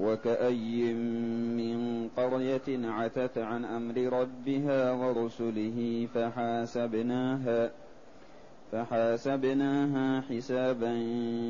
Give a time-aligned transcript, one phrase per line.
[0.00, 0.94] وكأي
[1.58, 7.70] من قرية عتت عن أمر ربها ورسله فحاسبناها
[8.72, 10.94] فحاسبناها حسابا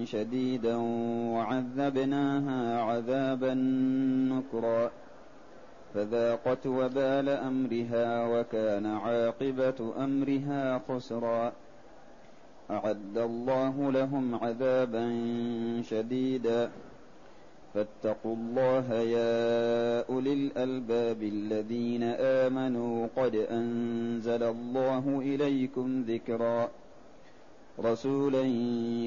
[0.05, 0.77] شديدا
[1.35, 3.55] وعذبناها عذابا
[4.33, 4.91] نكرا
[5.95, 11.53] فذاقت وبال أمرها وكان عاقبة أمرها خسرا
[12.71, 15.07] أعد الله لهم عذابا
[15.83, 16.71] شديدا
[17.79, 26.71] فاتقوا الله يا أولي الألباب الذين آمنوا قد أنزل الله إليكم ذكرا.
[27.79, 28.43] رسولا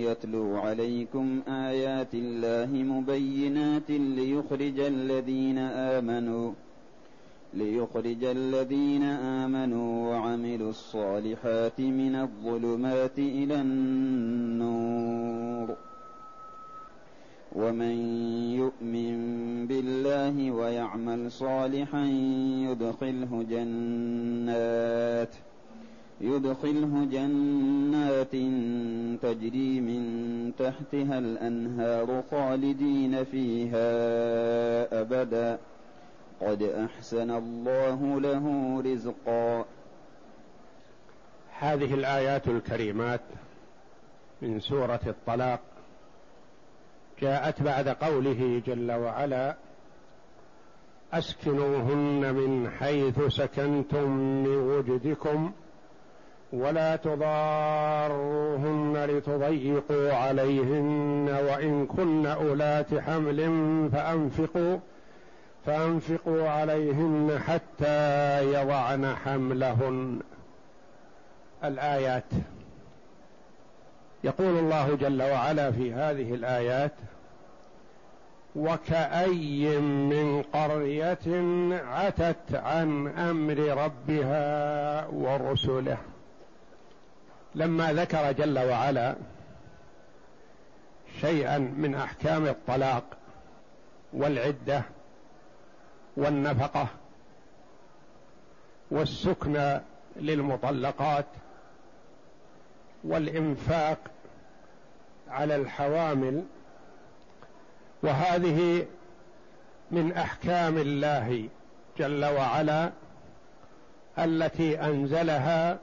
[0.08, 6.52] يتلو عليكم آيات الله مبينات ليخرج الذين آمنوا
[7.54, 9.04] ليخرج الذين
[9.44, 15.12] آمنوا وعملوا الصالحات من الظلمات إلى النور.
[17.56, 17.96] ومن
[18.56, 22.06] يؤمن بالله ويعمل صالحا
[22.70, 25.36] يدخله جنات
[26.22, 28.32] يدخله جنات
[29.22, 33.82] تجري من تحتها الأنهار خالدين فيها
[35.02, 35.60] أبدا.
[36.42, 39.66] قد أحسن الله له رزقا.
[41.60, 43.22] هذه الآيات الكريمات
[44.42, 45.60] من سورة الطلاق.
[47.22, 49.56] جاءت بعد قوله جل وعلا
[51.14, 54.10] أسكنوهن من حيث سكنتم
[54.44, 55.52] من وجدكم
[56.54, 63.40] ولا تضاروهن لتضيقوا عليهن وإن كن أولات حمل
[63.94, 64.78] فأنفقوا
[65.66, 70.20] فأنفقوا عليهن حتى يضعن حملهن.
[71.64, 72.24] الآيات.
[74.24, 76.92] يقول الله جل وعلا في هذه الآيات
[78.56, 81.20] وكأي من قرية
[81.86, 85.98] عتت عن أمر ربها ورسله.
[87.56, 89.16] لما ذكر جل وعلا
[91.22, 93.04] شيئا من أحكام الطلاق
[94.14, 94.84] والعدة
[96.18, 96.88] والنفقة
[98.92, 99.80] والسكن
[100.16, 101.26] للمطلقات
[103.04, 103.98] والإنفاق
[105.30, 106.44] على الحوامل
[108.04, 108.86] وهذه
[109.92, 111.50] من أحكام الله
[112.00, 112.92] جل وعلا
[114.20, 115.80] التي أنزلها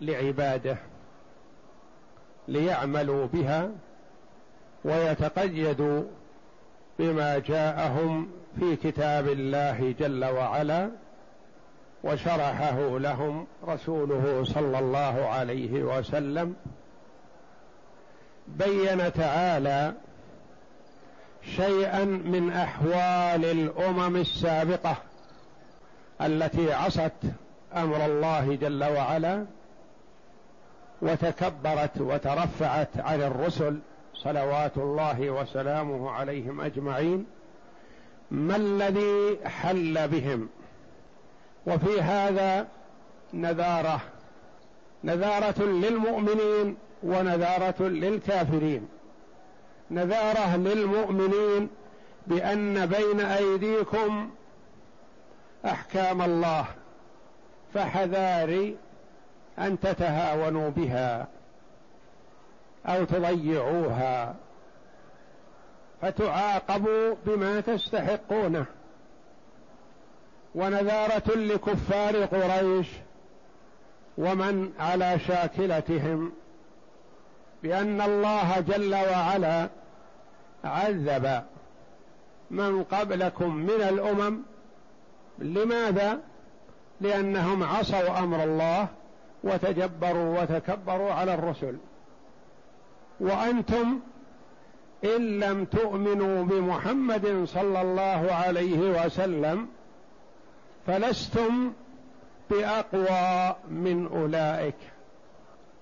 [0.00, 0.76] لعباده
[2.48, 3.70] ليعملوا بها
[4.84, 6.02] ويتقيدوا
[6.98, 10.90] بما جاءهم في كتاب الله جل وعلا.
[12.04, 16.54] وشرحه لهم رسوله صلى الله عليه وسلم
[18.48, 19.94] بين تعالى
[21.56, 24.96] شيئا من أحوال الأمم السابقة
[26.20, 27.12] التي عصت
[27.76, 29.46] أمر الله جل وعلا
[31.02, 33.78] وتكبرت وترفعت عن الرسل
[34.14, 37.26] صلوات الله وسلامه عليهم أجمعين
[38.30, 40.48] ما الذي حل بهم؟
[41.66, 42.66] وفي هذا
[43.32, 44.00] نذارة.
[45.04, 48.88] نذارة للمؤمنين ونذارة للكافرين.
[49.90, 51.68] نذارة للمؤمنين
[52.26, 54.30] بأن بين أيديكم
[55.64, 56.66] أحكام الله
[57.74, 58.76] فحذاري
[59.58, 61.26] أن تتهاونوا بها
[62.86, 64.34] أو تضيعوها
[66.02, 68.66] فتعاقبوا بما تستحقونه.
[70.56, 72.86] ونذارة لكفار قريش
[74.18, 76.32] ومن على شاكلتهم
[77.62, 79.68] بأن الله جل وعلا
[80.64, 81.42] عذب
[82.50, 84.42] من قبلكم من الأمم.
[85.38, 86.18] لماذا؟
[87.00, 88.88] لأنهم عصوا أمر الله
[89.44, 91.76] وتجبروا وتكبروا على الرسل.
[93.20, 94.00] وأنتم
[95.04, 99.68] إن لم تؤمنوا بمحمد صلى الله عليه وسلم
[100.86, 101.72] فلستم
[102.50, 104.76] بأقوى من أولئك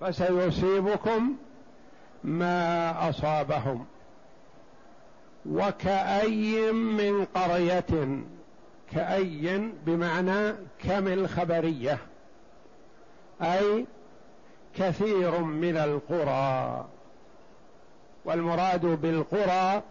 [0.01, 1.35] فسيصيبكم
[2.23, 3.85] ما أصابهم
[5.49, 8.19] وكأي من قرية
[8.91, 10.53] كأي بمعنى
[10.83, 11.97] كم الخبرية
[13.41, 13.85] أي
[14.75, 16.85] كثير من القرى.
[18.25, 19.83] والمراد بالقرى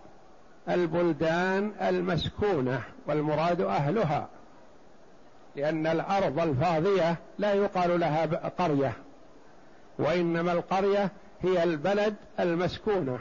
[0.68, 4.28] البلدان المسكونة والمراد أهلها.
[5.56, 8.26] لأن الأرض الفاضية لا يقال لها
[8.58, 8.92] قرية
[9.98, 11.10] وإنما القرية
[11.42, 13.18] هي البلد المسكونة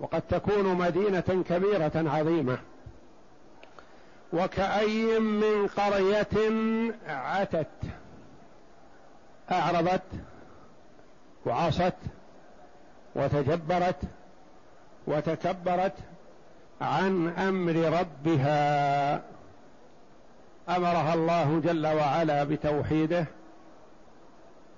[0.00, 2.58] وقد تكون مدينة كبيرة عظيمة.
[4.32, 6.28] وكأي من قرية
[7.06, 7.66] عتت
[9.50, 10.02] أعرضت
[11.46, 11.94] وعصت
[13.14, 14.00] وتجبرت
[15.06, 15.94] وتكبرت
[16.80, 19.22] عن أمر ربها.
[20.68, 23.26] أمرها الله جل وعلا بتوحيده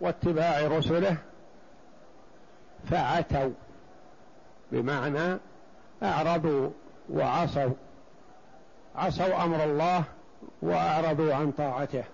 [0.01, 1.17] واتباع رسله
[2.91, 3.51] فعتوا
[4.73, 5.39] بمعنى
[6.03, 6.71] أعرضوا
[7.11, 7.73] وعصوا
[8.97, 10.05] عصوا أمر الله
[10.63, 12.05] وأعرضوا عن طاعته.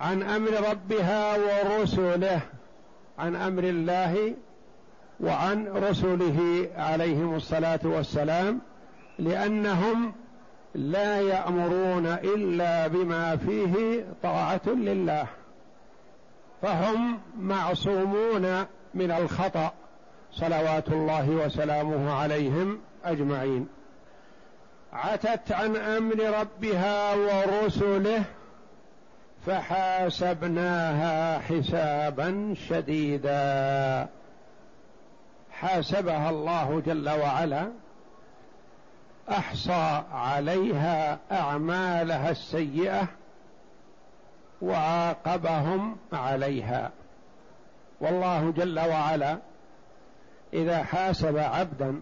[0.00, 2.40] عن أمر ربها ورسله
[3.18, 4.34] عن أمر الله
[5.20, 8.60] وعن رسله عليهم الصلاة والسلام
[9.18, 10.12] لأنهم
[10.74, 15.26] لا يأمرون إلا بما فيه طاعة لله.
[16.62, 19.72] فهم معصومون من الخطأ.
[20.32, 23.68] صلوات الله وسلامه عليهم أجمعين.
[24.92, 28.24] عتت عن أمر ربها ورسله
[29.46, 34.08] فحاسبناها حسابا شديدا.
[35.52, 37.83] حاسبها الله جل وعلا
[39.30, 43.08] أحصى عليها أعمالها السيئة
[44.62, 46.90] وعاقبهم عليها.
[48.00, 49.38] والله جل وعلا
[50.52, 52.00] إذا حاسب عبدا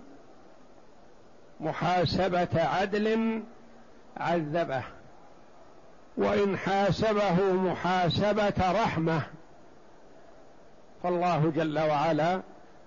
[1.61, 3.43] محاسبة عدل
[4.17, 4.83] عذبه
[6.17, 9.23] وإن حاسبه محاسبة رحمة
[11.03, 12.41] فالله جل وعلا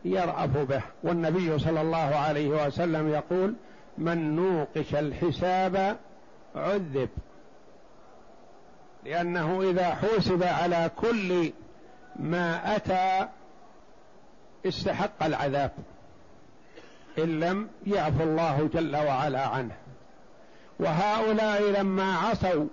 [0.06, 0.82] يرأف به.
[1.04, 3.56] والنبي صلى الله عليه وسلم يقول
[3.98, 5.98] من نوقش الحساب
[6.56, 7.10] عذب.
[9.06, 11.54] لأنه إذا حوسب على كل
[12.16, 13.28] ما أتى
[14.66, 15.72] استحق العذاب.
[17.18, 19.76] إن لم يعفو الله جل وعلا عنه.
[20.80, 22.66] وهؤلاء لما عصوا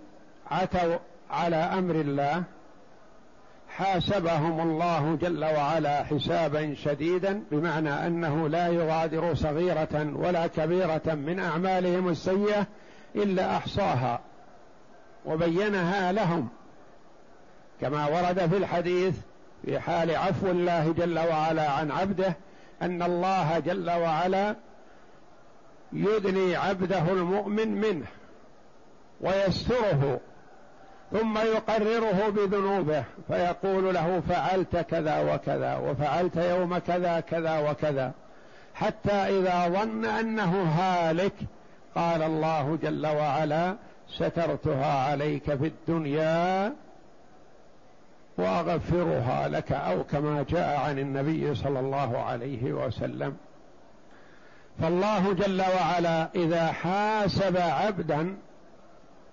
[0.51, 0.97] عتوا
[1.31, 2.45] على أمر الله
[3.77, 12.09] حاسبهم الله جل وعلا حسابا شديدا بمعنى أنه لا يغادر صغيرة ولا كبيرة من أعمالهم
[12.09, 12.67] السيئة
[13.17, 14.21] إلا أحصاها
[15.25, 16.49] وبينها لهم.
[17.81, 19.15] كما ورد في الحديث
[19.65, 22.37] في حال عفو الله جل وعلا عن عبده
[22.83, 24.57] أن الله جل وعلا
[25.93, 28.07] يدني عبده المؤمن منه
[29.21, 30.21] ويستره.
[31.13, 38.13] ثم يقرره بذنوبه فيقول له فعلت كذا وكذا وفعلت يوم كذا كذا وكذا
[38.75, 41.33] حتى إذا ظن أنه هالك
[41.95, 43.77] قال الله جل وعلا
[44.09, 46.73] سترتها عليك في الدنيا
[48.39, 53.37] وأغفرها لك أو كما جاء عن النبي صلى الله عليه وسلم.
[54.81, 58.37] فالله جل وعلا إذا حاسب عبدا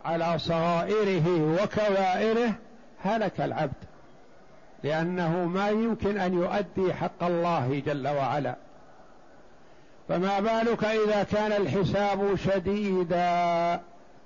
[0.05, 2.53] على صغائره وكبائره
[3.03, 3.73] هلك العبد
[4.83, 8.55] لأنه ما يمكن أن يؤدي حق الله جل وعلا.
[10.09, 13.79] فما بالك إذا كان الحساب شديدا؟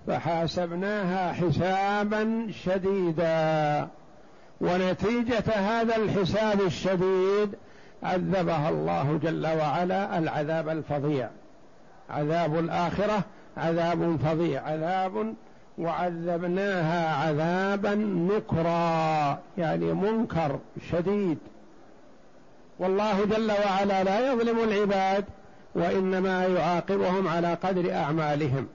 [0.08, 3.88] فحاسبناها حسابا شديدا.
[4.62, 7.56] ونتيجة هذا الحساب الشديد
[8.04, 11.30] عذبها الله جل وعلا العذاب الفظيع.
[12.10, 13.24] عذاب الآخرة
[13.58, 15.34] عذاب فظيع عذاب
[15.78, 20.60] وعذبناها عذابا نكرا يعني منكر
[20.92, 21.38] شديد.
[22.80, 25.26] والله جل وعلا لا يظلم العباد
[25.76, 28.68] وإنما يعاقبهم على قدر أعمالهم.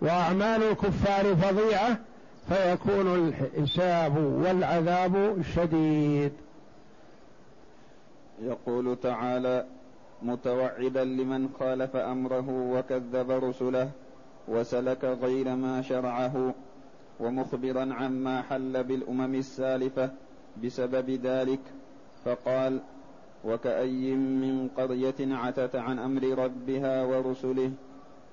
[0.00, 1.98] وأعمال الكفار فظيعة
[2.48, 6.32] فيكون الحساب والعذاب شديد.
[8.42, 9.64] يقول تعالى
[10.22, 13.90] متوعدا لمن خالف أمره وكذب رسله.
[14.48, 16.54] وسلك غير ما شرعه
[17.20, 20.10] ومخبرا عما حل بالأمم السالفة
[20.64, 21.60] بسبب ذلك
[22.24, 22.80] فقال
[23.44, 27.72] وكأي من قرية عتت عن أمر ربها ورسله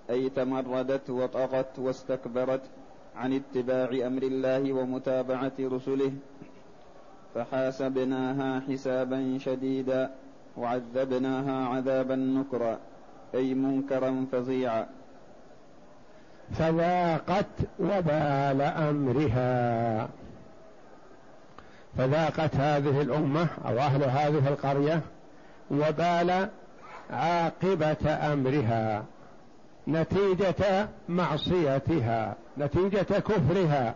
[0.09, 2.61] أي تمردت وطغت واستكبرت
[3.15, 6.11] عن اتباع أمر الله ومتابعة رسله
[7.35, 10.11] فحاسبناها حسابا شديدا
[10.57, 12.79] وعذبناها عذابا نكرا
[13.35, 14.87] أي منكرا فظيعا.
[16.57, 17.45] فذاقت
[17.79, 20.07] وبال أمرها.
[21.97, 25.01] فذاقت هذه الأمة أو أهل هذه القرية
[25.71, 26.49] وبال
[27.09, 29.03] عاقبة أمرها.
[29.87, 33.95] نتيجة معصيتها نتيجة كفرها.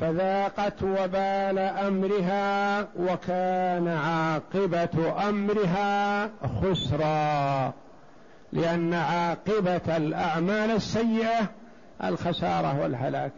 [0.00, 6.30] فذاقت وبال أمرها وكان عاقبة أمرها
[6.62, 7.72] خسرا.
[8.52, 11.48] لأن عاقبة الأعمال السيئة
[12.04, 13.32] الخسارة والهلاك.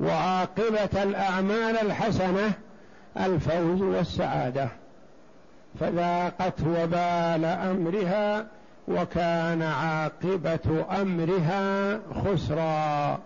[0.00, 2.52] وعاقبة الأعمال الحسنة
[3.16, 4.68] الفوز والسعادة.
[5.80, 8.46] فذاقت وبال أمرها
[8.88, 13.18] وكان عاقبة أمرها خسرا.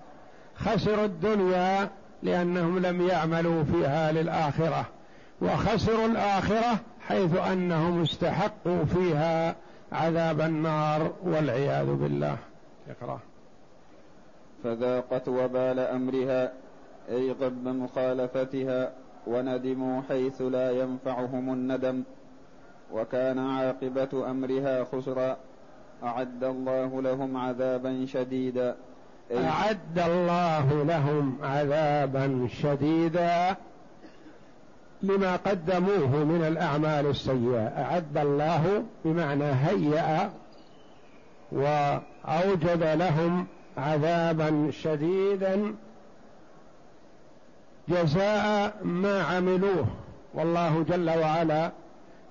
[0.56, 1.88] خسروا الدنيا
[2.22, 4.84] لأنهم لم يعملوا فيها للآخرة.
[5.42, 9.54] وخسروا الآخرة حيث أنهم استحقوا فيها
[9.92, 12.36] عذاب النار والعياذ بالله.
[12.90, 13.20] اقرا
[14.64, 16.52] فذاقت وبال أمرها
[17.10, 18.92] أي غب مخالفتها
[19.26, 22.02] وندموا حيث لا ينفعهم الندم.
[22.92, 25.36] وكان عاقبة أمرها خسرا
[26.02, 28.76] أعد الله لهم عذابا شديدا.
[29.32, 33.56] أعد الله لهم عذابا شديدا
[35.02, 37.68] لما قدموه من الأعمال السيئة.
[37.68, 40.30] أعد الله بمعنى هيأ
[41.52, 43.46] وأوجد لهم
[43.80, 45.74] عذابا شديدا.
[47.88, 49.86] جزاء ما عملوه.
[50.34, 51.70] والله جل وعلا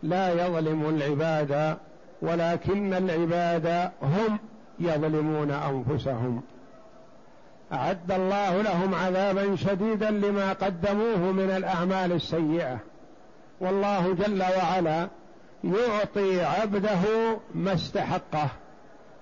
[0.03, 1.77] لا يظلم العباد
[2.21, 4.39] ولكن العباد هم
[4.79, 6.41] يظلمون أنفسهم.
[7.73, 12.79] أعد الله لهم عذابا شديدا لما قدموه من الأعمال السيئة.
[13.59, 15.07] والله جل وعلا
[15.63, 16.99] يعطي عبده
[17.55, 18.49] ما استحقه.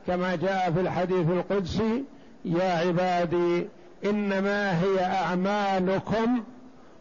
[0.07, 2.03] كما جاء في الحديث القدسي
[2.47, 3.67] يا عبادي
[4.05, 6.43] إنما هي أعمالكم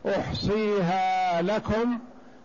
[0.06, 1.98] أحصيها لكم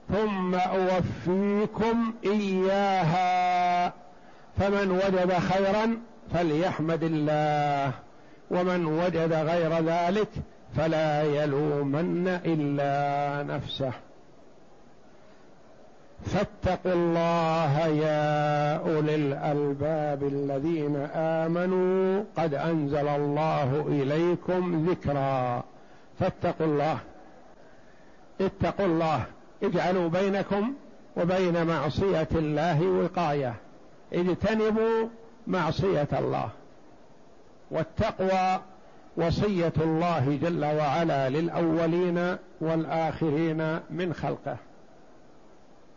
[0.09, 3.93] ثم أوفيكم إياها.
[4.59, 5.97] فمن وجد خيرا
[6.33, 7.91] فليحمد الله
[8.51, 10.29] ومن وجد غير ذلك
[10.77, 13.93] فلا يلومن إلا نفسه.
[16.25, 25.63] فاتقوا الله يا أولي الألباب الذين آمنوا قد أنزل الله إليكم ذكرا.
[26.19, 26.97] فاتقوا الله.
[28.41, 29.23] اتقوا الله.
[29.63, 30.73] اجعلوا بينكم
[31.17, 33.53] وبين معصية الله وقاية.
[34.13, 35.07] اجتنبوا
[35.47, 36.49] معصية الله.
[37.71, 38.59] والتقوى
[39.17, 44.57] وصية الله جل وعلا للأولين والآخرين من خلقه.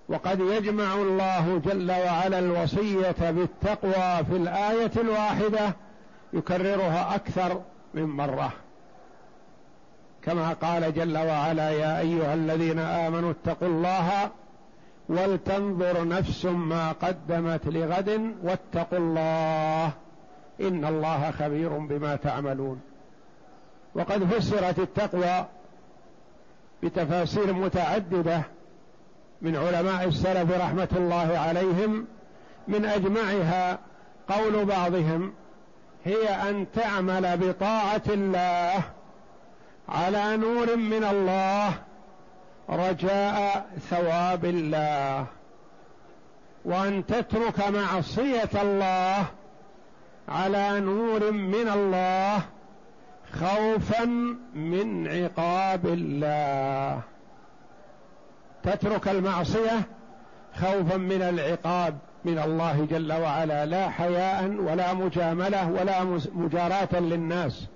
[0.08, 5.74] وقد يجمع الله جل وعلا الوصية بالتقوى في الآية الواحدة
[6.32, 7.62] يكررها أكثر
[7.94, 8.52] من مرة.
[10.22, 14.30] كما قال جل وعلا يا أيها الذين آمنوا اتقوا الله
[15.08, 19.92] ولتنظر نفس ما قدمت لغد واتقوا الله
[20.60, 22.80] إن الله خبير بما تعملون.
[23.94, 25.46] وقد فسرت التقوى
[26.82, 28.42] بتفاسير متعددة
[29.44, 32.06] من علماء السلف رحمة الله عليهم
[32.68, 33.78] من أجمعها
[34.28, 35.32] قول بعضهم
[36.04, 38.82] هي أن تعمل بطاعة الله
[39.88, 41.74] على نور من الله
[42.70, 45.26] رجاء ثواب الله
[46.64, 49.26] وأن تترك معصية الله
[50.28, 52.42] على نور من الله
[53.32, 54.04] خوفا
[54.54, 57.00] من عقاب الله.
[58.64, 59.80] تترك المعصية
[60.54, 66.04] خوفا من العقاب من الله جل وعلا لا حياء ولا مجاملة ولا
[66.34, 67.66] مجاراة للناس.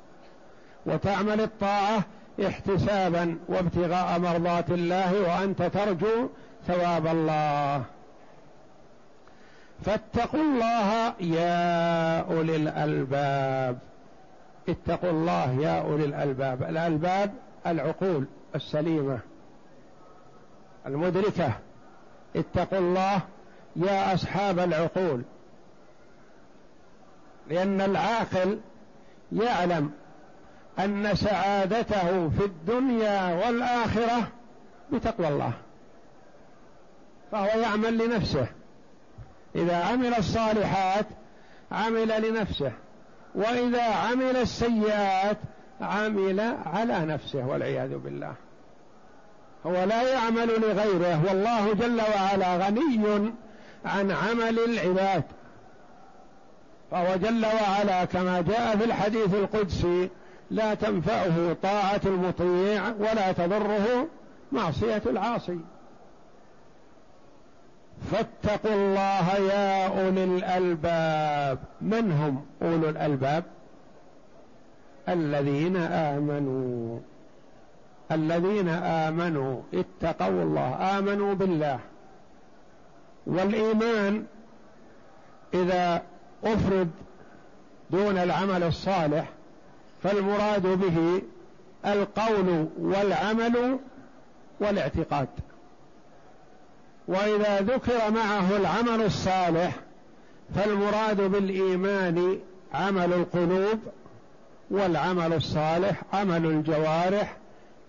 [0.87, 2.04] وتعمل الطاعة
[2.47, 6.28] احتسابا وابتغاء مرضات الله وأنت ترجو
[6.66, 7.83] ثواب الله.
[9.83, 13.78] فاتقوا الله يا أولي الألباب.
[14.68, 16.62] اتقوا الله يا أولي الألباب.
[16.62, 17.35] الألباب
[17.66, 19.18] العقول السليمة.
[20.88, 21.52] المدركة.
[22.37, 23.21] اتقوا الله
[23.76, 25.23] يا أصحاب العقول.
[27.49, 28.61] لأن العاقل
[29.33, 29.90] يعلم
[30.78, 34.28] أن سعادته في الدنيا والآخرة
[34.92, 35.52] بتقوى الله.
[37.33, 38.47] فهو يعمل لنفسه.
[39.57, 41.07] إذا عمل الصالحات
[41.73, 42.73] عمل لنفسه.
[43.35, 45.38] وإذا عمل السيئات
[45.80, 48.35] عمل على نفسه والعياذ بالله.
[49.67, 53.33] هو لا يعمل لغيره والله جل وعلا غني
[53.85, 55.23] عن عمل العباد.
[56.91, 60.11] فهو جل وعلا كما جاء في الحديث القدسي
[60.50, 64.09] لا تنفعه طاعة المطيع ولا تضره
[64.53, 65.59] معصية العاصي.
[68.12, 71.59] فاتقوا الله يا أولي الألباب.
[71.81, 73.45] من هم أولو الألباب؟
[75.09, 76.99] الذين آمنوا.
[78.12, 81.79] الذين آمنوا اتقوا الله آمنوا بالله.
[83.27, 84.25] والإيمان
[85.55, 86.03] إذا
[86.45, 86.91] أفرد
[87.91, 89.29] دون العمل الصالح
[90.03, 91.23] فالمراد به
[91.87, 93.79] القول والعمل
[94.61, 95.29] والاعتقاد.
[97.09, 99.77] وإذا ذكر معه العمل الصالح
[100.55, 102.38] فالمراد بالإيمان
[102.75, 103.79] عمل القلوب
[104.71, 107.37] والعمل الصالح عمل الجوارح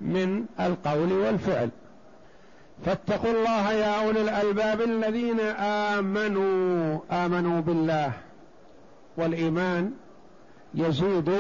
[0.02, 1.70] من القول والفعل.
[2.86, 5.40] فاتقوا الله يا أولي الألباب الذين
[5.90, 8.12] آمنوا آمنوا بالله
[9.18, 9.92] والإيمان
[10.76, 11.32] يزيد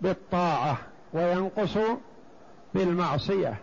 [0.00, 0.78] بالطاعة
[1.12, 1.78] وينقص
[2.74, 3.54] بالمعصية.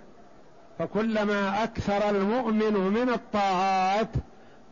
[0.79, 4.09] فكلما أكثر المؤمن من الطاعات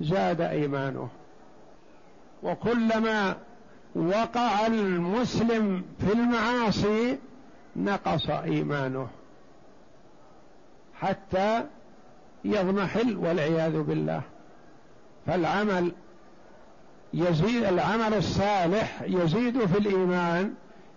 [0.01, 1.10] زاد إيمانه.
[2.44, 3.36] وكلما
[3.96, 7.18] وقع المسلم في المعاصي
[7.75, 9.08] نقص إيمانه
[11.00, 11.63] حتى
[12.46, 14.22] يضمحل والعياذ بالله.
[15.28, 15.92] فالعمل
[17.13, 20.54] يزيد العمل الصالح يزيد في الإيمان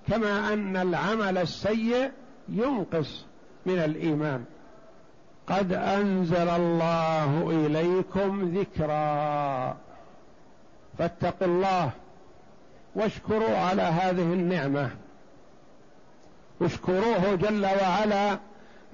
[0.08, 2.10] كما أن العمل السيء
[2.48, 3.24] ينقص
[3.66, 4.44] من الإيمان.
[5.46, 9.76] قد أنزل الله إليكم ذكرا.
[10.98, 11.90] فاتقوا الله
[12.94, 14.90] واشكروا على هذه النعمة.
[16.62, 18.38] اشكروه جل وعلا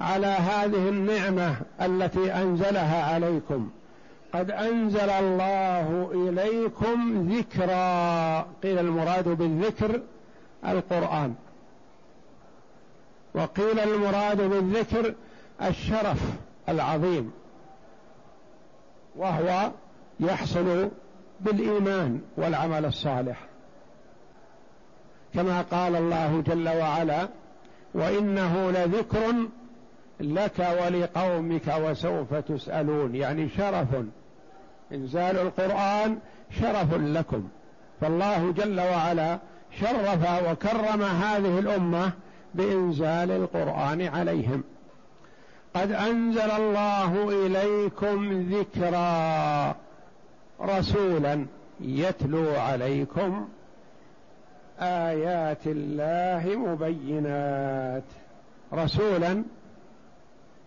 [0.00, 3.70] على هذه النعمة التي أنزلها عليكم.
[4.34, 8.40] قد أنزل الله إليكم ذكرا.
[8.62, 10.00] قيل المراد بالذكر
[10.66, 11.34] القرآن.
[13.34, 15.14] وقيل المراد بالذكر
[15.62, 16.20] الشرف
[16.68, 17.32] العظيم.
[19.16, 19.70] وهو
[20.20, 20.88] يحصل
[21.40, 23.46] بالإيمان والعمل الصالح.
[25.34, 27.28] كما قال الله جل وعلا
[27.94, 29.34] وإنه لذكر
[30.20, 33.88] لك ولقومك وسوف تسألون يعني شرف
[34.92, 36.18] إنزال القرآن
[36.60, 37.48] شرف لكم.
[38.00, 39.38] فالله جل وعلا
[39.80, 42.12] شرف وكرم هذه الأمة
[42.54, 44.62] بإنزال القرآن عليهم.
[45.74, 49.74] قد أنزل الله إليكم ذكرا
[50.60, 51.46] رسولا
[51.80, 53.48] يتلو عليكم
[54.80, 58.04] آيات الله مبينات.
[58.72, 59.44] رسولا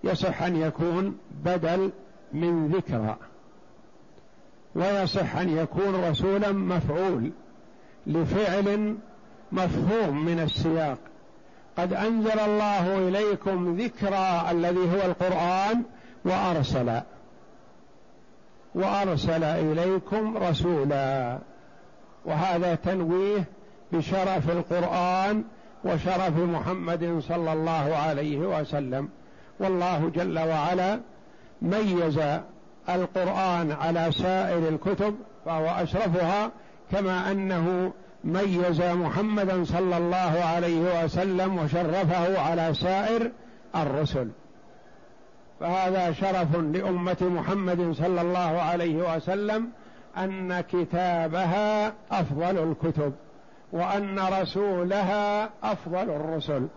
[0.03, 1.91] يصح أن يكون بدل
[2.33, 3.17] من ذكرى.
[4.75, 7.31] ويصح أن يكون رسولا مفعول
[8.07, 8.95] لفعل
[9.51, 10.97] مفهوم من السياق.
[11.77, 15.83] قد أنزل الله إليكم ذكرى الذي هو القرآن
[16.25, 17.01] وأرسل.
[18.75, 21.39] وأرسل إليكم رسولا.
[22.25, 23.43] وهذا تنويه
[23.93, 25.43] بشرف القرآن
[25.83, 29.09] وشرف محمد صلى الله عليه وسلم.
[29.59, 30.99] والله جل وعلا
[31.61, 32.19] ميز
[32.89, 36.51] القرآن على سائر الكتب فهو أشرفها
[36.91, 43.31] كما أنه ميز محمدا صلى الله عليه وسلم وشرفه على سائر
[43.75, 44.27] الرسل.
[45.59, 49.69] فهذا شرف لأمة محمد صلى الله عليه وسلم
[50.17, 53.13] أن كتابها أفضل الكتب.
[53.73, 56.67] وأن رسولها أفضل الرسل.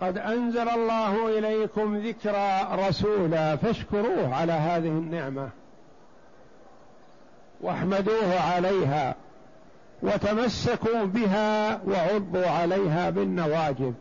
[0.00, 5.48] قد أنزل الله إليكم ذكرى رسولا فاشكروه على هذه النعمة
[7.60, 9.14] واحمدوه عليها
[10.02, 13.92] وتمسكوا بها وعضوا عليها بالنواجذ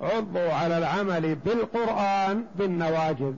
[0.00, 3.34] عضوا على العمل بالقرآن بالنواجذ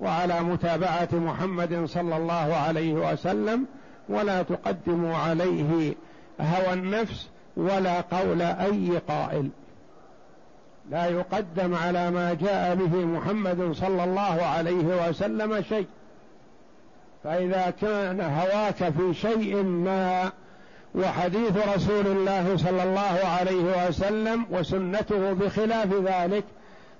[0.00, 3.66] وعلى متابعة محمد صلى الله عليه وسلم
[4.08, 5.94] ولا تقدموا عليه
[6.40, 9.48] هوى النفس ولا قول أي قائل.
[10.90, 15.86] لا يقدم على ما جاء به محمد صلى الله عليه وسلم شيء.
[17.24, 20.32] فإذا كان هواك في شيء ما
[20.94, 26.44] وحديث رسول الله صلى الله عليه وسلم وسنته بخلاف ذلك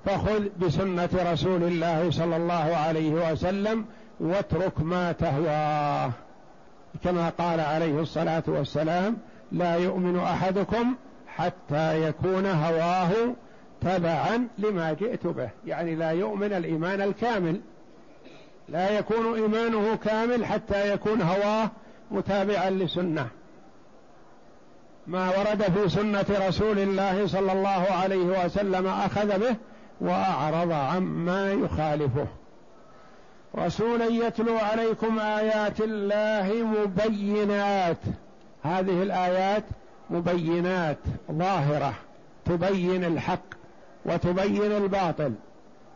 [0.05, 3.85] فخذ بسنة رسول الله صلى الله عليه وسلم
[4.20, 6.11] واترك ما تهواه.
[7.05, 9.16] كما قال عليه الصلاة والسلام
[9.53, 10.94] لا يؤمن أحدكم
[11.27, 13.11] حتى يكون هواه
[13.81, 15.51] تبعا لما جئت به.
[15.66, 17.61] يعني لا يؤمن الإيمان الكامل
[18.68, 21.70] لا يكون إيمانه كامل حتى يكون هواه
[22.11, 23.29] متابعا لسنة.
[25.07, 29.57] ما ورد في سنة رسول الله صلى الله عليه وسلم أخذ به
[30.01, 32.27] وأعرض عما يخالفه.
[33.57, 37.99] رسولا يتلو عليكم آيات الله مبينات.
[38.63, 39.65] هذه الآيات
[40.11, 40.99] مبينات
[41.33, 41.95] ظاهرة
[42.45, 43.45] تبين الحق
[44.05, 45.33] وتبين الباطل.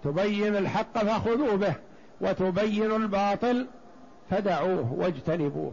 [0.04, 1.74] تبين الحق فخذوا به
[2.20, 3.66] وتبين الباطل
[4.30, 5.72] فدعوه واجتنبوه.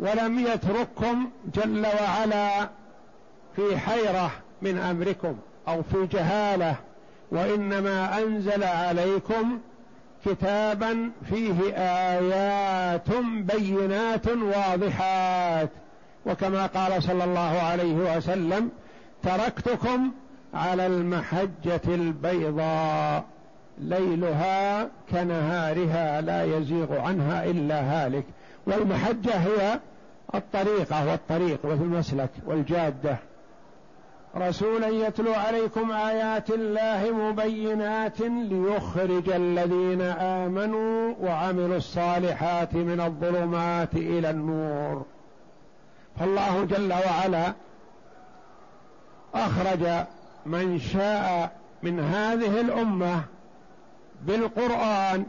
[0.00, 2.68] ولم يترككم جل وعلا
[3.56, 4.30] في حيرة
[4.62, 5.36] من أمركم
[5.68, 6.76] أو في جهالة
[7.30, 9.58] وإنما أنزل عليكم
[10.24, 15.70] كتابا فيه آيات بينات واضحات.
[16.26, 18.70] وكما قال صلى الله عليه وسلم
[19.22, 20.10] تركتكم
[20.54, 23.24] على المحجة البيضاء
[23.78, 28.24] ليلها كنهارها لا يزيغ عنها إلا هالك.
[28.66, 29.80] والمحجة هي
[30.34, 33.16] الطريقة والطريق والمسلك والجادة.
[34.36, 45.04] رسولا يتلو عليكم آيات الله مبينات ليخرج الذين آمنوا وعملوا الصالحات من الظلمات إلى النور.
[46.20, 47.52] فالله جل وعلا
[49.34, 50.06] أخرج
[50.46, 53.22] من شاء من هذه الأمة
[54.22, 55.26] بالقرآن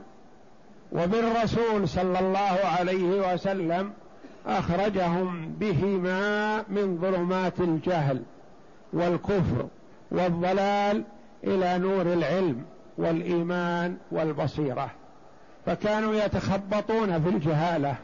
[0.92, 3.94] وبالرسول صلى الله عليه وسلم
[4.48, 8.24] أخرجهم بهما من ظلمات الجهل.
[8.94, 9.68] والكفر
[10.12, 11.04] والضلال
[11.44, 12.64] إلى نور العلم
[12.98, 14.90] والإيمان والبصيرة.
[15.66, 17.96] فكانوا يتخبطون في الجهالة.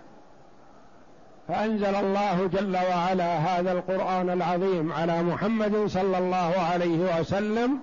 [1.47, 7.79] فأنزل الله جل وعلا هذا القرآن العظيم على محمد صلى الله عليه وسلم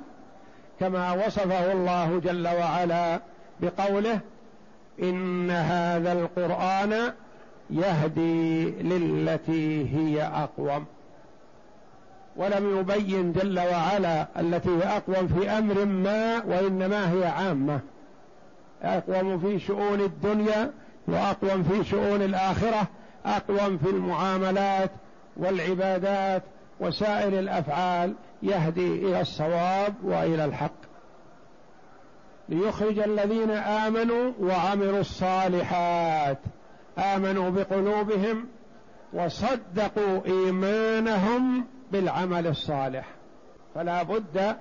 [0.80, 3.20] كما وصفه الله جل وعلا
[3.60, 4.20] بقوله
[5.02, 7.12] إن هذا القرآن
[7.70, 10.86] يهدي للتي هي أقوم.
[12.36, 17.80] ولم يبين جل وعلا التي هي أقوم في أمر ما وإنما هي عامة.
[18.82, 20.70] أقوم في شؤون الدنيا
[21.08, 22.86] وأقوم في شؤون الآخرة
[23.26, 24.90] أقوم في المعاملات
[25.36, 26.42] والعبادات
[26.80, 30.86] وسائر الأفعال يهدي إلى الصواب وإلى الحق.
[32.48, 36.38] ليخرج الذين آمنوا وعملوا الصالحات.
[36.98, 38.46] آمنوا بقلوبهم
[39.12, 43.06] وصدقوا إيمانهم بالعمل الصالح
[43.74, 44.56] فلا بد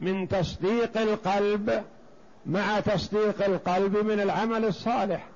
[0.00, 1.82] من تصديق القلب
[2.46, 5.26] مع تصديق القلب من العمل الصالح.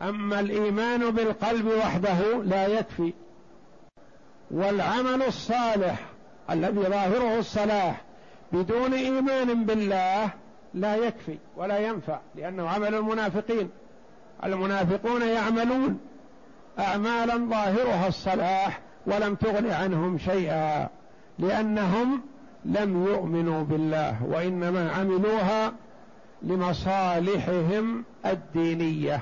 [0.00, 3.12] أما الإيمان بالقلب وحده لا يكفي.
[4.50, 6.00] والعمل الصالح
[6.50, 8.02] الذي ظاهره الصلاح
[8.52, 10.30] بدون إيمان بالله
[10.74, 13.70] لا يكفي ولا ينفع لأنه عمل المنافقين.
[14.44, 16.00] المنافقون يعملون
[16.78, 20.88] أعمالا ظاهرها الصلاح ولم تغن عنهم شيئا
[21.38, 22.20] لأنهم
[22.64, 25.72] لم يؤمنوا بالله وإنما عملوها
[26.42, 29.20] لمصالحهم الدينية.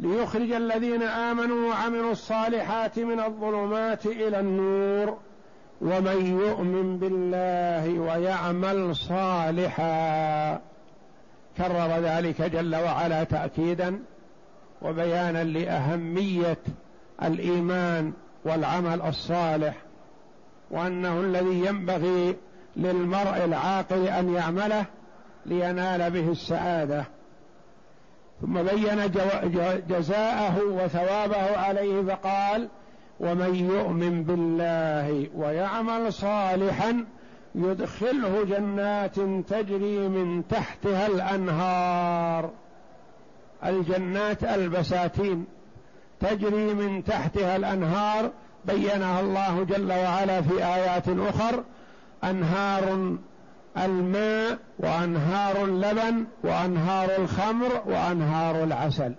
[0.00, 5.18] ليخرج الذين آمنوا وعملوا الصالحات من الظلمات إلى النور
[5.80, 10.60] ومن يؤمن بالله ويعمل صالحا.
[11.56, 13.98] كرر ذلك جل وعلا تاكيدا
[14.82, 16.58] وبيانا لأهمية
[17.22, 18.12] الإيمان
[18.44, 19.74] والعمل الصالح
[20.70, 22.36] وأنه الذي ينبغي
[22.76, 24.84] للمرء العاقل أن يعمله
[25.46, 27.04] لينال به السعادة.
[28.40, 29.10] ثم بين
[29.88, 32.68] جزاءه وثوابه عليه فقال
[33.20, 37.04] ومن يؤمن بالله ويعمل صالحا
[37.54, 42.50] يدخله جنات تجري من تحتها الأنهار.
[43.64, 45.46] الجنات البساتين.
[46.20, 48.30] تجري من تحتها الأنهار
[48.64, 51.64] بينها الله جل وعلا في آيات أخر
[52.24, 53.16] أنهار
[53.78, 59.14] الماء وأنهار اللبن وأنهار الخمر وأنهار العسل.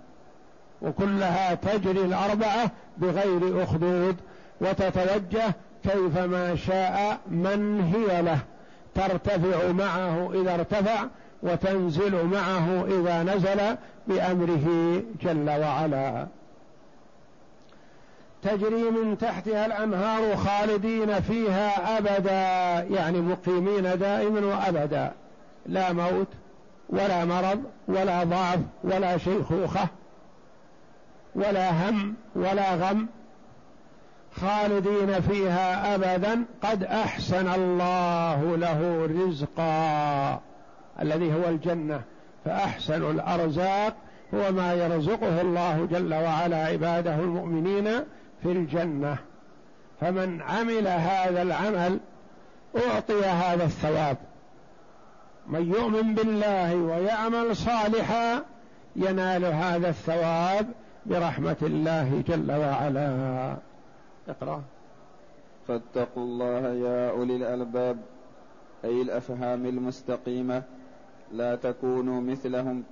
[0.82, 4.16] وكلها تجري الأربعة بغير أخدود
[4.60, 5.54] وتتوجه
[5.84, 8.38] كيفما شاء من هي له.
[8.94, 11.06] ترتفع معه إذا ارتفع
[11.42, 16.26] وتنزل معه إذا نزل بأمره جل وعلا.
[18.42, 22.40] تجري من تحتها الأنهار خالدين فيها أبدا
[22.94, 25.12] يعني مقيمين دائما وأبدا.
[25.66, 26.26] لا موت
[26.88, 29.88] ولا مرض ولا ضعف ولا شيخوخه
[31.34, 33.06] ولا هم ولا غم
[34.32, 36.44] خالدين فيها ابدا.
[36.62, 40.40] قد أحسن الله له رزقا
[41.02, 42.00] الذي هو الجنة.
[42.44, 43.94] فأحسن الأرزاق
[44.34, 47.88] هو ما يرزقه الله جل وعلا عباده المؤمنين.
[48.46, 49.18] في الجنة
[50.00, 52.00] فمن عمل هذا العمل
[52.76, 54.16] أعطي هذا الثواب.
[55.46, 58.42] من يؤمن بالله ويعمل صالحا
[58.96, 60.66] ينال هذا الثواب
[61.06, 63.56] برحمة الله جل وعلا.
[64.28, 64.62] اقرأ.
[65.68, 67.98] فاتقوا الله يا أولي الألباب
[68.84, 70.62] أي الأفهام المستقيمة.
[71.32, 72.84] لا تكونوا مثلهم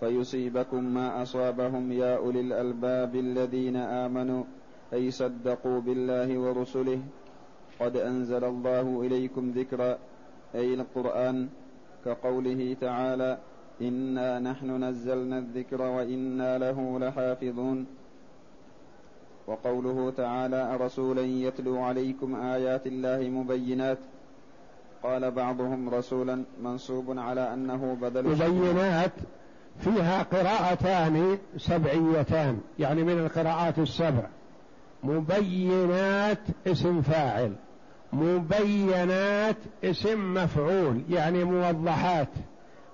[0.00, 4.44] فيصيبكم ما أصابهم يا أولي الألباب الذين آمنوا.
[4.92, 7.00] أي صدقوا بالله ورسله.
[7.80, 9.98] قد أنزل الله إليكم ذكرا
[10.54, 11.48] أي القرآن
[12.04, 13.38] كقوله تعالى
[13.80, 17.86] انا نحن نزلنا الذكر وأنا له لحافظون.
[19.46, 23.98] وقوله تعالى رسولا يتلو عليكم آيات الله مبينات.
[25.02, 29.12] قال بعضهم رسولا منصوب على أنه بدل مبينات
[29.78, 34.26] فيها قراءتان سبعيتان يعني من القراءات السبع.
[35.02, 37.52] مبينات اسم فاعل
[38.12, 42.28] مبينات اسم مفعول يعني موضحات.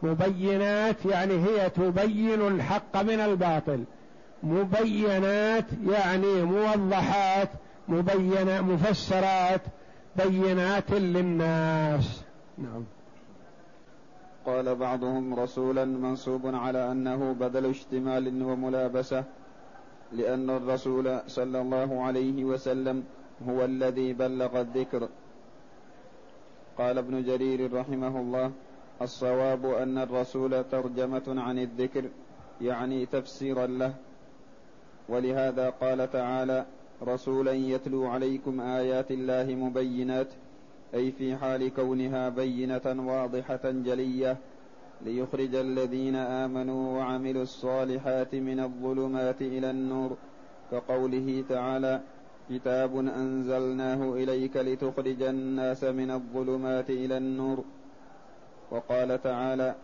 [0.03, 3.85] مبينات يعني هي تبين الحق من الباطل.
[4.43, 7.49] مبينات يعني موضحات
[7.89, 9.61] مبينة مفسرات
[10.17, 12.23] بينات للناس.
[12.59, 12.85] نعم.
[14.47, 19.25] قال بعضهم رسولا منصوب على أنه بدل اشتمال وملابسة
[20.13, 23.05] لأن الرسول صلى الله عليه وسلم
[23.49, 25.09] هو الذي بلغ الذكر.
[26.79, 28.53] قال ابن جرير رحمه الله
[29.03, 32.05] الصواب أن الرسول ترجمة عن الذكر
[32.61, 33.95] يعني تفسيرا له.
[35.09, 36.67] ولهذا قال تعالى
[37.03, 40.29] رسولا يتلو عليكم آيات الله مبينات
[40.95, 44.37] أي في حال كونها بينة واضحة جلية
[45.07, 50.17] ليخرج الذين آمنوا وعملوا الصالحات من الظلمات إلى النور.
[50.71, 52.01] كقوله تعالى
[52.51, 57.65] كتاب أنزلناه إليك لتخرج الناس من الظلمات إلى النور.
[58.71, 59.75] وقال تعالى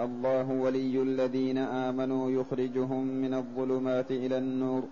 [0.00, 4.82] الله ولي الذين آمنوا يخرجهم من الظلمات إلى النور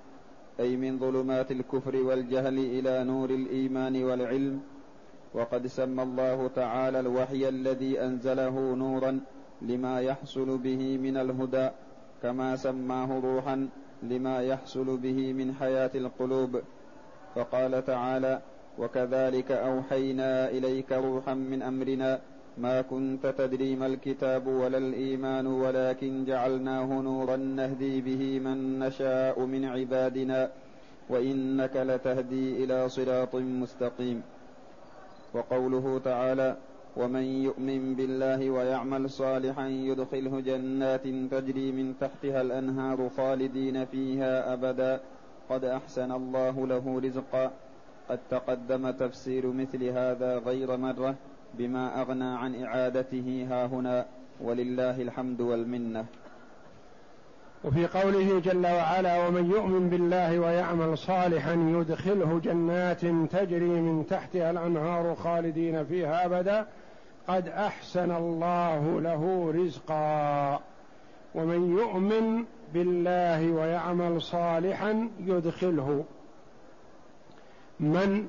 [0.61, 4.61] أي من ظلمات الكفر والجهل إلى نور الإيمان والعلم.
[5.35, 9.21] وقد سمى الله تعالى الوحي الذي أنزله نورا
[9.62, 11.69] لما يحصل به من الهدى
[12.23, 13.69] كما سماه روحا
[14.03, 16.61] لما يحصل به من حياة القلوب.
[17.35, 18.40] فقال تعالى
[18.79, 22.21] وكذلك أوحينا إليك روحا من أمرنا
[22.59, 29.64] ما كنت تدري ما الكتاب ولا الإيمان ولكن جعلناه نورا نهدي به من نشاء من
[29.64, 30.51] عبادنا
[31.09, 34.23] وإنك لتهدي إلى صراط مستقيم.
[35.35, 36.57] وقوله تعالى
[36.97, 45.01] ومن يؤمن بالله ويعمل صالحا يدخله جنات تجري من تحتها الأنهار خالدين فيها أبدا.
[45.51, 47.51] قد أحسن الله له رزقا.
[48.09, 51.15] قد تقدم تفسير مثل هذا غير مرة
[51.55, 54.07] بما أغنى عن إعادته ها هنا.
[54.41, 56.05] ولله الحمد والمنة.
[57.65, 63.01] وفي قوله جل وعلا ومن يؤمن بالله ويعمل صالحا يدخله جنات
[63.33, 66.67] تجري من تحتها الأنهار خالدين فيها أبدا.
[67.29, 70.61] قد أحسن الله له رزقا.
[71.35, 76.05] ومن يؤمن بالله ويعمل صالحا يدخله.
[77.81, 78.29] من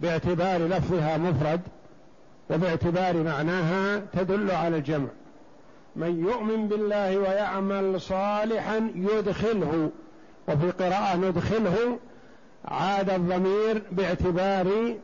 [0.00, 1.60] باعتبار لفظها مفرد
[2.50, 5.08] وباعتبار معناها تدل على الجمع.
[5.96, 9.90] من يؤمن بالله ويعمل صالحا يدخله.
[10.48, 11.98] وفي قراءة ندخله
[12.64, 14.96] عاد الضمير باعتبار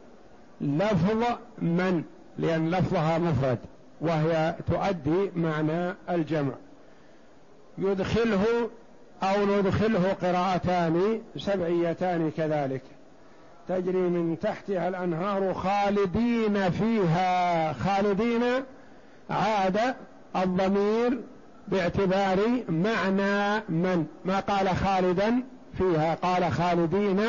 [0.60, 1.22] لفظ
[1.58, 2.04] من.
[2.38, 3.58] لأن لفظها مفرد
[4.00, 6.52] وهي تؤدي معنى الجمع.
[7.78, 8.44] يدخله
[9.22, 12.82] أو ندخله قراءتان سبعيتان كذلك.
[13.68, 17.72] تجري من تحتها الأنهار خالدين فيها.
[17.72, 18.42] خالدين
[19.30, 19.94] عاد
[20.36, 21.20] الضمير
[21.68, 25.42] باعتبار معنى من؟ ما قال خالدا
[25.78, 27.20] فيها قال خالدين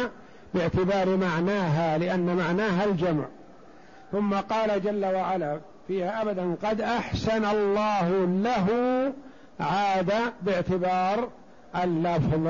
[0.54, 3.26] باعتبار معناها لأن معناها الجمع.
[4.16, 8.68] ثم قال جل وعلا فيها أبدا قد أحسن الله له
[9.60, 11.30] عاد باعتبار
[11.84, 12.48] اللفظ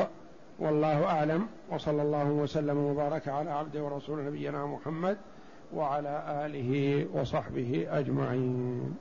[0.60, 1.48] والله أعلم.
[1.72, 5.18] وصلى الله وسلم وبارك على عبده ورسول نبينا محمد
[5.74, 8.96] وعلى آله وصحبه أجمعين.